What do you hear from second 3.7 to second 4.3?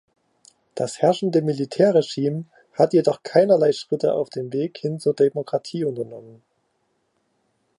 Schritte